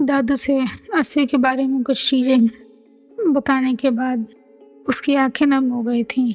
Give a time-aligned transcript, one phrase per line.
[0.00, 0.58] दादू से
[0.94, 2.46] अस्वी के बारे में कुछ चीज़ें
[3.32, 4.26] बताने के बाद
[4.88, 6.32] उसकी आँखें नम हो गई थीं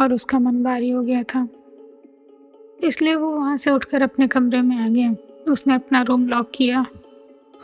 [0.00, 1.46] और उसका मन भारी हो गया था।
[2.82, 5.14] इसलिए वो वहाँ से उठकर अपने कमरे में आ गया।
[5.52, 6.84] उसने अपना रूम लॉक किया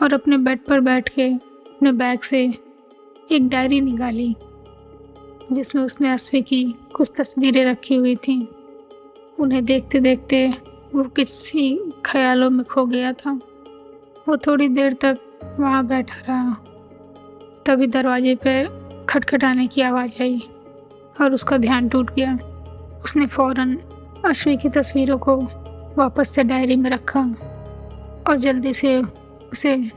[0.01, 2.43] और अपने बेड पर बैठ के अपने बैग से
[3.31, 4.35] एक डायरी निकाली,
[5.51, 6.63] जिसमें उसने अस्वी की
[6.95, 8.45] कुछ तस्वीरें रखी हुई थीं।
[9.39, 10.47] उन्हें देखते देखते
[10.95, 13.39] वो किसी ख्यालों में खो गया था।
[14.29, 15.19] वो थोड़ी देर तक
[15.59, 16.53] वहाँ बैठा रहा।
[17.65, 20.41] तभी दरवाजे पर खटखटाने की आवाज़ आई
[21.21, 22.33] और उसका ध्यान टूट गया।
[23.03, 23.77] उसने फ़ौरन
[24.25, 25.35] अश्वी की तस्वीरों को
[25.97, 27.21] वापस से डायरी में रखा
[28.29, 28.97] और जल्दी से
[29.51, 29.91] उसे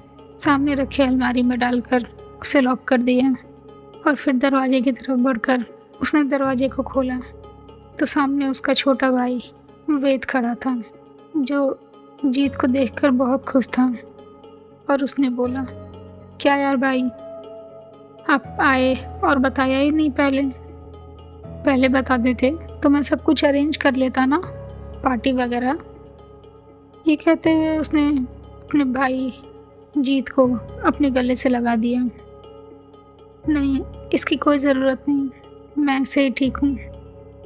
[0.45, 2.07] सामने रखे अलमारी में डालकर
[2.43, 3.35] उसे लॉक कर दिया
[4.07, 5.65] और फिर दरवाजे की तरफ़ बढ़कर
[6.03, 7.19] उसने दरवाजे को खोला।
[8.01, 9.43] तो सामने उसका छोटा भाई
[9.91, 10.83] वेद खड़ा था,
[11.37, 11.79] जो
[12.25, 13.95] जीत को देखकर बहुत खुश था।
[14.91, 15.65] और उसने बोला,
[16.41, 17.03] क्या यार भाई?
[18.31, 20.43] आप आए और बताया ही नहीं पहले।
[21.65, 22.51] पहले बता देते
[22.83, 24.41] तो मैं सब कुछ अरेंज कर लेता ना
[25.05, 25.79] पार्टी वगैरह।
[27.07, 29.33] ये कहते हुए उसने अपने भाई
[29.95, 30.47] जीत को
[30.85, 32.01] अपने गले से लगा दिया।
[33.49, 33.81] नहीं,
[34.15, 35.29] इसकी कोई ज़रूरत नहीं,
[35.79, 36.77] मैं ऐसे ही ठीक हूँ,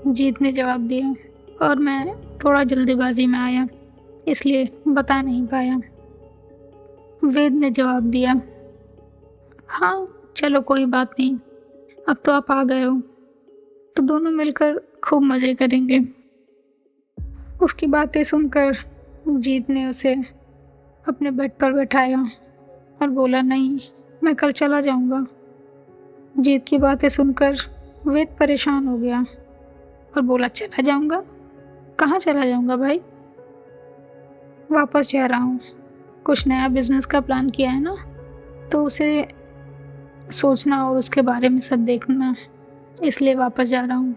[0.06, 1.14] जीत ने जवाब दिया।
[1.62, 3.66] और मैं थोड़ा जल्दीबाजी में आया,
[4.28, 5.80] इसलिए बता नहीं पाया।
[7.24, 8.40] वेद ने जवाब दिया
[9.68, 11.36] हाँ चलो कोई बात नहीं,
[12.08, 13.00] अब तो आप आ गए हो
[13.96, 16.00] तो दोनों मिलकर खूब मज़े करेंगे।
[17.62, 18.76] उसकी बातें सुनकर
[19.28, 20.14] जीत ने उसे
[21.06, 22.20] अपने बेड पर बैठाया
[23.02, 23.78] और बोला, नहीं,
[24.24, 25.24] मैं कल चला जाऊँगा।
[26.38, 27.56] जीत की बातें सुनकर
[28.06, 29.24] वेद परेशान हो गया
[30.16, 31.22] और बोला, चला जाऊँगा?
[31.98, 33.00] कहाँ चला जाऊँगा भाई?
[34.72, 35.60] वापस जा रहा हूँ।
[36.24, 37.96] कुछ नया बिज़नेस का प्लान किया है ना
[38.72, 39.28] तो उसे
[40.30, 42.34] सोचना और उसके बारे में सब देखना।
[43.02, 44.14] इसलिए वापस जा रहा हूँ।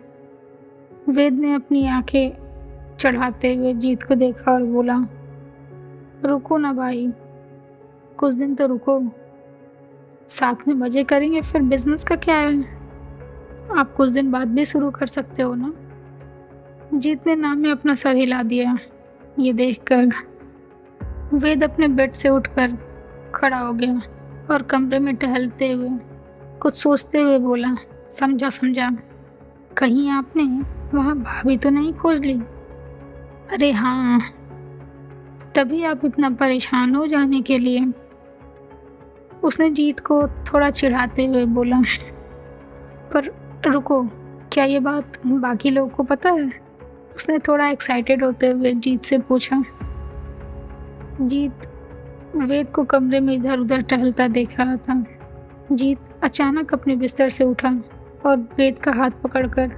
[1.10, 4.98] वेद ने अपनी आँखें चढ़ाते हुए जीत को देखा और बोला,
[6.26, 7.12] रुको ना भाई,
[8.18, 9.02] कुछ दिन तो रुको।
[10.28, 12.62] साथ में मज़े करेंगे, फिर बिज़नेस का क्या है?
[13.78, 15.74] आप कुछ दिन बाद भी शुरू कर सकते हो ना?
[16.94, 18.78] जीत ने नाम में अपना सर हिला दिया,
[19.40, 20.10] ये देखकर
[21.34, 22.78] वेद अपने बेड से उठकर
[23.36, 24.02] खड़ा हो गया
[24.52, 25.90] और कमरे में टहलते हुए,
[26.60, 27.76] कुछ सोचते हुए बोला,
[28.12, 28.90] समझा समझा।
[29.78, 30.44] कहीं आपने
[30.98, 32.40] वहाँ भाभी तो नहीं खोज ली?
[33.54, 34.20] अरे हाँ।
[35.56, 37.86] तभी आप इतना परेशान हो जाने के लिए।
[39.44, 41.82] उसने जीत को थोड़ा चिढ़ाते हुए बोला,
[43.14, 43.32] पर
[43.68, 44.02] रुको,
[44.52, 46.52] क्या ये बात बाकी लोगों को पता है?
[47.16, 49.64] उसने थोड़ा एक्साइटेड होते हुए जीत से पूछा
[51.22, 51.54] जीत,
[52.36, 55.06] वेद को कमरे में इधर उधर टहलता देख रहा था।
[55.72, 57.84] जीत अचानक अपने बिस्तर से उठा
[58.26, 59.72] और वेद का हाथ पकड़कर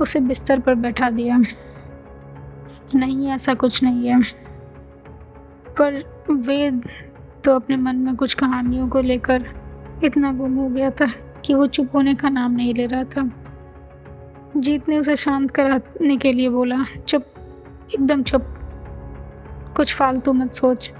[0.00, 1.38] उसे बिस्तर पर बैठा दिया।
[2.94, 4.22] नहीं, ऐसा कुछ नहीं है।
[5.68, 6.88] पर वेद
[7.44, 9.48] तो अपने मन में कुछ कहानियों को लेकर
[10.04, 11.06] इतना गुम हो गया था
[11.44, 13.30] कि वो चुप होने का नाम नहीं ले रहा था।
[14.56, 17.22] जीत ने उसे शांत कराने के लिए बोला, चुप,
[17.94, 18.58] एकदम चुप।
[19.76, 20.90] कुछ फालतू मत सोच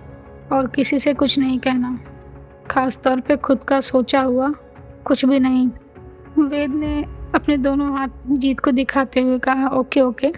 [0.52, 1.98] और किसी से कुछ नहीं कहना।
[2.70, 4.52] खास तौर पे खुद का सोचा हुआ
[5.06, 5.68] कुछ भी नहीं।
[6.38, 7.02] वेद ने
[7.34, 10.32] अपने दोनों हाथ जीत को दिखाते हुए कहा, ओके ओके,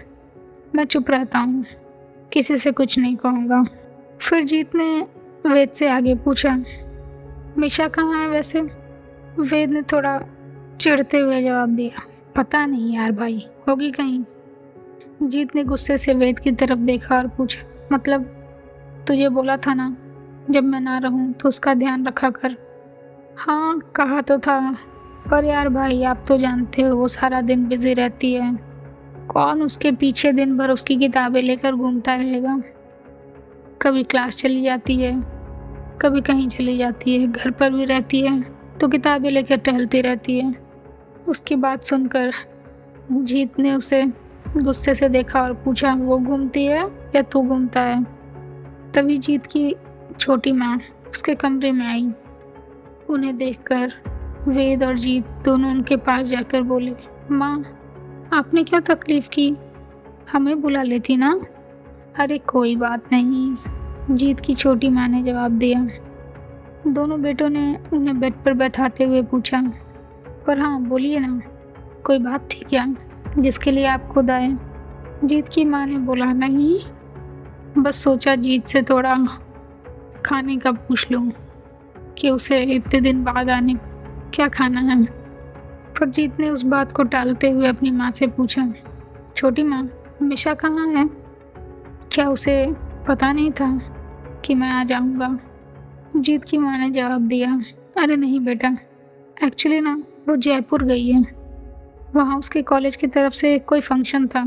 [0.75, 1.63] मैं चुप रहता हूँ,
[2.31, 3.63] किसी से कुछ नहीं कहूँगा।
[4.19, 4.87] फिर जीत ने
[5.45, 6.55] वेद से आगे पूछा,
[7.57, 8.61] मिशा कहाँ है वैसे?
[9.39, 10.19] वेद ने थोड़ा
[10.81, 12.01] चिढ़ते हुए जवाब दिया,
[12.35, 14.23] पता नहीं यार भाई, होगी कहीं।
[15.23, 17.61] जीत ने गुस्से से वेद की तरफ़ देखा और पूछा
[17.91, 18.23] मतलब
[19.07, 19.95] तुझे बोला था ना,
[20.49, 22.55] जब मैं ना रहूँ तो उसका ध्यान रखा कर।
[23.37, 24.75] हाँ कहा तो था,
[25.29, 28.53] पर यार भाई, आप तो जानते हो, वो सारा दिन बिज़ी रहती है।
[29.27, 32.57] कौन उसके पीछे दिन भर उसकी किताबें लेकर घूमता रहेगा?
[33.81, 35.13] कभी क्लास चली जाती है,
[36.01, 38.41] कभी कहीं चली जाती है, घर पर भी रहती है
[38.79, 40.53] तो किताबें लेकर टहलती रहती है।
[41.27, 42.31] उसकी बात सुनकर
[43.11, 44.05] जीत ने उसे
[44.57, 48.03] गुस्से से देखा और पूछा, वो घूमती है या तू घूमता है?
[48.93, 49.75] तभी जीत की
[50.19, 52.11] छोटी माँ उसके कमरे में आई।
[53.09, 53.91] उन्हें देखकर
[54.47, 56.95] वेद और जीत दोनों उनके पास जाकर बोले,
[57.31, 57.63] माँ,
[58.33, 59.55] आपने क्या तकलीफ़ की?
[60.31, 61.41] हमें बुला लेती ना?
[62.19, 63.55] अरे, कोई बात नहीं,
[64.11, 65.87] जीत की छोटी माँ ने जवाब दिया।
[66.87, 69.61] दोनों बेटों ने उन्हें बेड पर बैठाते हुए पूछा,
[70.47, 71.41] पर हाँ बोलिए ना,
[72.03, 72.95] कोई बात थी क्या?
[73.39, 74.55] जिसके लिए आप खुद आए।
[75.23, 76.79] जीत की माँ ने बोला, नहीं,
[77.77, 79.15] बस सोचा जीत से थोड़ा
[80.25, 81.31] खाने का पूछ लूँ
[82.17, 83.73] कि उसे इतने दिन बाद आने
[84.33, 85.05] क्या खाना है?
[85.99, 88.73] पर जीत ने उस बात को टालते हुए अपनी माँ से पूछा,
[89.37, 89.89] छोटी माँ,
[90.21, 91.09] मिशा कहाँ है?
[92.11, 92.73] क्या उसे
[93.07, 93.79] पता नहीं था
[94.45, 95.39] कि मैं आ जाऊँगा?
[96.15, 97.61] जीत की माँ ने जवाब दिया,
[97.97, 98.77] अरे नहीं बेटा,
[99.43, 101.44] एक्चुअली ना, वो जयपुर गई है।
[102.13, 104.43] वहाँ उसके कॉलेज की तरफ़ से कोई फ़ंक्शन था,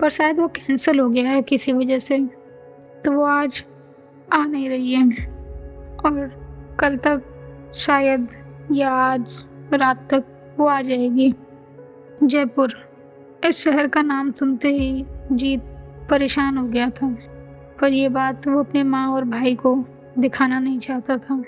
[0.00, 2.18] पर शायद वो कैंसिल हो गया है किसी वजह से।
[3.04, 3.64] तो वो आज
[4.32, 5.04] आ नहीं रही है।
[5.96, 6.28] और
[6.80, 7.22] कल तक
[7.74, 8.28] शायद
[8.72, 10.24] या आज रात तक
[10.58, 11.34] वो आ जाएगी।
[12.22, 12.72] जयपुर,
[13.44, 15.62] इस शहर का नाम सुनते ही जीत
[16.10, 17.16] परेशान हो गया था,
[17.80, 19.84] पर यह बात वो अपने माँ और भाई को
[20.18, 21.42] दिखाना नहीं चाहता था।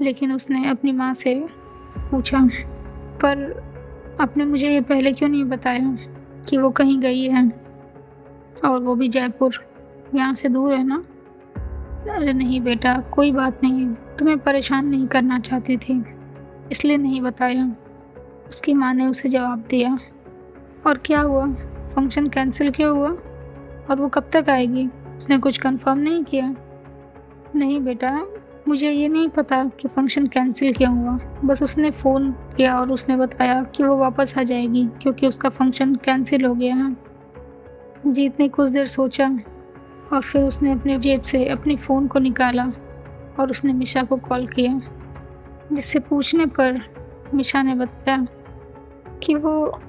[0.00, 1.34] लेकिन उसने अपनी माँ से
[2.10, 2.48] पूछा,
[3.20, 3.73] पर
[4.20, 5.96] आपने मुझे ये पहले क्यों नहीं बताया
[6.48, 7.52] कि वो कहीं गई है?
[8.64, 9.66] और वो भी जयपुर।
[10.14, 11.04] यहाँ से दूर है ना?
[12.14, 16.04] अरे नहीं बेटा, कोई बात नहीं। तुम्हें परेशान नहीं करना चाहती थी।
[16.70, 17.76] इसलिए नहीं बताया।
[18.48, 19.98] उसकी माँ ने उसे जवाब दिया।
[20.86, 21.46] और क्या हुआ?
[21.94, 23.10] फ़ंक्शन कैंसिल क्यों हुआ?
[23.90, 24.88] और वो कब तक आएगी?
[25.16, 26.54] उसने कुछ कंफर्म नहीं किया?
[27.54, 28.26] नहीं बेटा
[28.68, 33.16] मुझे ये नहीं पता कि फ़ंक्शन कैंसिल क्यों हुआ। बस उसने फ़ोन किया और उसने
[33.16, 36.96] बताया कि वो वापस आ जाएगी, क्योंकि उसका फ़ंक्शन कैंसिल हो गया है।
[38.06, 39.28] जीत ने कुछ देर सोचा
[40.12, 42.64] और फिर उसने अपने जेब से अपने फ़ोन को निकाला
[43.40, 44.80] और उसने मिशा को कॉल किया,
[45.72, 46.80] जिससे पूछने पर
[47.34, 48.26] मिशा ने बताया
[49.22, 49.80] कि वो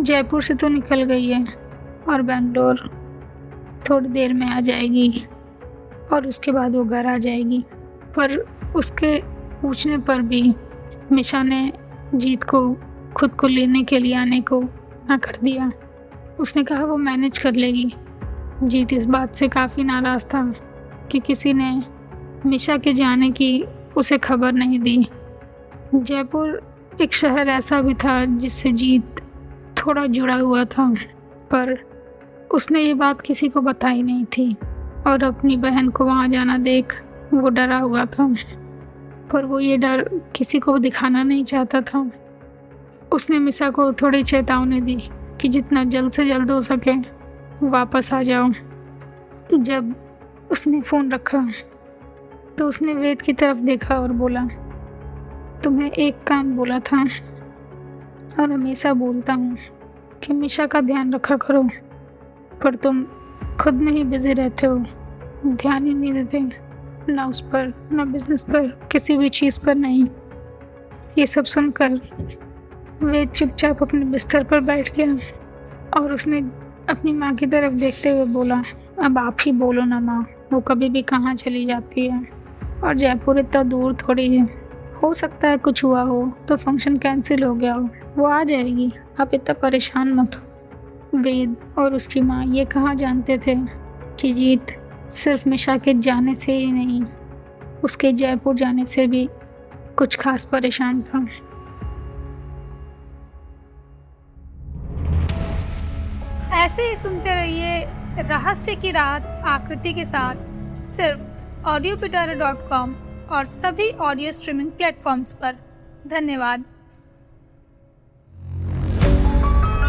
[0.00, 1.44] जयपुर से तो निकल गई है
[2.08, 2.88] और बेंगलोर
[3.90, 5.08] थोड़ी देर में आ जाएगी।
[6.12, 7.64] और उसके बाद वो घर आ जाएगी।
[8.16, 8.36] पर
[8.76, 9.22] उसके
[9.62, 10.54] पूछने पर भी
[11.12, 11.72] मिशा ने
[12.14, 12.76] जीत को,
[13.16, 14.62] खुद को लेने के लिए आने को
[15.08, 15.72] ना कर दिया।
[16.40, 17.94] उसने कहा, वो मैनेज कर लेगी।
[18.62, 20.54] जीत इस बात से काफ़ी नाराज़ था
[21.10, 21.82] कि किसी ने
[22.46, 23.64] मिशा के जाने की
[23.96, 25.06] उसे खबर नहीं दी।
[25.94, 26.62] जयपुर
[27.00, 29.04] एक शहर ऐसा भी था जिससे जीत
[29.76, 30.94] थोड़ा जुड़ा हुआ था,
[31.50, 31.90] पर
[32.54, 34.56] उसने ये बात किसी को बताई नहीं थी।
[35.06, 36.94] और अपनी बहन को वहाँ जाना देख
[37.34, 38.34] वो डरा हुआ था।
[39.32, 40.02] पर वो ये डर
[40.36, 42.10] किसी को दिखाना नहीं चाहता था।
[43.12, 44.96] उसने मिसा को थोड़ी चेतावनी दी
[45.40, 46.96] कि जितना जल्द से जल्द हो सके
[47.62, 48.50] वापस आ जाओ।
[49.54, 49.94] जब
[50.50, 51.46] उसने फ़ोन रखा
[52.58, 54.44] तो उसने वेद की तरफ़ देखा और बोला,
[55.64, 57.02] तुम्हें एक काम बोला था
[58.40, 59.56] और हमेशा बोलता हूँ
[60.22, 61.62] कि मिशा का ध्यान रखा करो,
[62.62, 63.04] पर तुम
[63.58, 64.84] खुद में ही बिज़ी रहते हो।
[65.46, 66.70] ध्यान ही नहीं देते।
[67.12, 70.06] ना उस पर, ना बिज़नेस पर, किसी भी चीज़ पर नहीं।
[71.18, 72.00] ये सब सुनकर
[73.02, 75.16] वे चुपचाप अपने बिस्तर पर बैठ गया
[76.00, 76.38] और उसने
[76.90, 78.62] अपनी माँ की तरफ़ देखते हुए बोला,
[79.04, 82.26] अब आप ही बोलो ना माँ, वो कभी भी कहाँ चली जाती है?
[82.84, 84.48] और जयपुर इतना दूर थोड़ी है।
[85.02, 88.92] हो सकता है कुछ हुआ हो तो फ़ंक्शन कैंसिल हो गया हो। वो आ जाएगी।
[89.20, 90.49] आप इतना परेशान मत हो।
[91.14, 93.54] वेद और उसकी माँ ये कहाँ जानते थे
[94.20, 94.76] कि जीत
[95.12, 97.02] सिर्फ़ मिशा के जाने से ही नहीं
[97.84, 99.28] उसके जयपुर जाने से भी
[99.98, 101.26] कुछ खास परेशान था।
[106.56, 107.84] ऐसे ही सुनते रहिए
[108.20, 110.36] रहस्य की रात आकृति के साथ
[110.86, 112.94] सिर्फ़ ऑडियो पिटारा डॉट कॉम
[113.32, 115.56] और सभी ऑडियो स्ट्रीमिंग प्लेटफॉर्म्स पर।
[116.10, 116.64] धन्यवाद।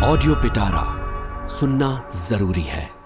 [0.03, 1.00] ऑडियो पिटारा
[1.59, 3.00] सुनना ज़रूरी है।